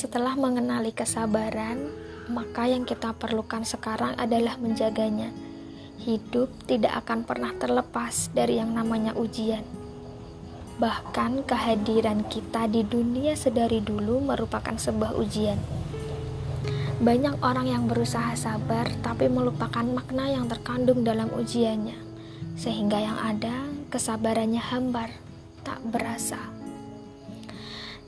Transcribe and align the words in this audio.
Setelah 0.00 0.32
mengenali 0.32 0.96
kesabaran, 0.96 1.76
maka 2.32 2.64
yang 2.64 2.88
kita 2.88 3.12
perlukan 3.12 3.68
sekarang 3.68 4.16
adalah 4.16 4.56
menjaganya. 4.56 5.28
Hidup 6.00 6.48
tidak 6.64 7.04
akan 7.04 7.28
pernah 7.28 7.52
terlepas 7.52 8.32
dari 8.32 8.56
yang 8.56 8.72
namanya 8.72 9.12
ujian. 9.12 9.60
Bahkan 10.80 11.44
kehadiran 11.44 12.24
kita 12.32 12.64
di 12.72 12.80
dunia 12.80 13.36
sedari 13.36 13.84
dulu 13.84 14.24
merupakan 14.24 14.72
sebuah 14.72 15.20
ujian. 15.20 15.60
Banyak 17.04 17.44
orang 17.44 17.68
yang 17.68 17.84
berusaha 17.84 18.32
sabar 18.40 18.88
tapi 19.04 19.28
melupakan 19.28 19.84
makna 19.84 20.32
yang 20.32 20.48
terkandung 20.48 21.04
dalam 21.04 21.28
ujiannya, 21.28 22.00
sehingga 22.56 22.96
yang 22.96 23.20
ada 23.20 23.68
kesabarannya 23.92 24.64
hambar, 24.64 25.12
tak 25.60 25.84
berasa. 25.84 26.59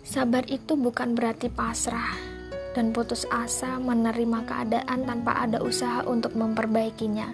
Sabar 0.03 0.43
itu 0.51 0.75
bukan 0.75 1.15
berarti 1.15 1.47
pasrah 1.47 2.19
dan 2.75 2.91
putus 2.91 3.23
asa 3.31 3.79
menerima 3.79 4.43
keadaan 4.43 5.07
tanpa 5.07 5.47
ada 5.47 5.63
usaha 5.63 6.03
untuk 6.03 6.35
memperbaikinya. 6.35 7.31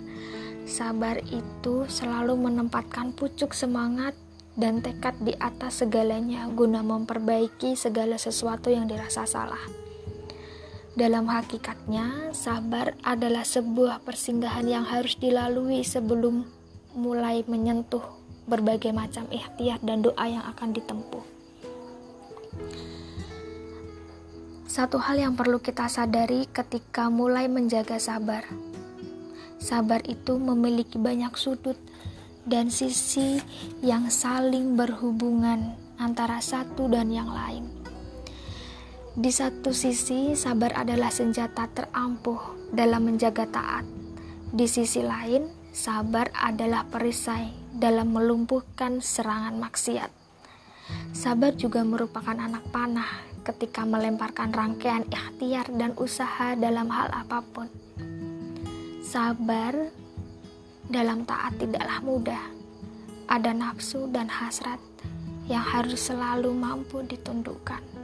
Sabar 0.68 1.16
itu 1.32 1.88
selalu 1.88 2.36
menempatkan 2.36 3.16
pucuk 3.16 3.56
semangat 3.56 4.12
dan 4.58 4.84
tekad 4.84 5.16
di 5.24 5.32
atas 5.40 5.80
segalanya 5.80 6.44
guna 6.52 6.84
memperbaiki 6.84 7.72
segala 7.72 8.20
sesuatu 8.20 8.68
yang 8.68 8.84
dirasa 8.84 9.24
salah. 9.24 9.62
Dalam 10.98 11.30
hakikatnya, 11.30 12.34
sabar 12.34 12.98
adalah 13.06 13.46
sebuah 13.46 14.02
persinggahan 14.02 14.66
yang 14.66 14.84
harus 14.84 15.14
dilalui 15.16 15.86
sebelum 15.86 16.42
mulai 16.98 17.46
menyentuh 17.46 18.02
berbagai 18.50 18.90
macam 18.90 19.30
ikhtiar 19.30 19.78
dan 19.80 20.02
doa 20.02 20.26
yang 20.26 20.42
akan 20.42 20.74
ditempuh. 20.74 21.37
Satu 24.78 25.02
hal 25.02 25.18
yang 25.18 25.34
perlu 25.34 25.58
kita 25.58 25.90
sadari 25.90 26.46
ketika 26.54 27.10
mulai 27.10 27.50
menjaga 27.50 27.98
sabar. 27.98 28.46
Sabar 29.58 30.06
itu 30.06 30.38
memiliki 30.38 31.02
banyak 31.02 31.34
sudut 31.34 31.74
dan 32.46 32.70
sisi 32.70 33.42
yang 33.82 34.06
saling 34.06 34.78
berhubungan 34.78 35.74
antara 35.98 36.38
satu 36.38 36.86
dan 36.86 37.10
yang 37.10 37.26
lain. 37.26 37.66
Di 39.18 39.34
satu 39.34 39.74
sisi, 39.74 40.38
sabar 40.38 40.70
adalah 40.78 41.10
senjata 41.10 41.66
terampuh 41.74 42.70
dalam 42.70 43.10
menjaga 43.10 43.50
taat. 43.50 43.82
Di 44.54 44.70
sisi 44.70 45.02
lain, 45.02 45.50
sabar 45.74 46.30
adalah 46.38 46.86
perisai 46.86 47.50
dalam 47.74 48.14
melumpuhkan 48.14 49.02
serangan 49.02 49.58
maksiat. 49.58 50.17
Sabar 51.10 51.56
juga 51.56 51.82
merupakan 51.82 52.36
anak 52.36 52.68
panah 52.70 53.26
ketika 53.42 53.82
melemparkan 53.88 54.52
rangkaian 54.52 55.08
ikhtiar 55.08 55.66
dan 55.72 55.96
usaha 55.96 56.52
dalam 56.54 56.92
hal 56.92 57.08
apa 57.10 57.40
pun. 57.40 57.68
Sabar 59.00 59.72
dalam 60.88 61.24
taat 61.24 61.56
tidaklah 61.56 61.98
mudah. 62.04 62.44
Ada 63.28 63.56
nafsu 63.56 64.08
dan 64.08 64.28
hasrat 64.28 64.80
yang 65.48 65.64
harus 65.64 66.12
selalu 66.12 66.52
mampu 66.52 67.00
ditundukkan. 67.04 67.97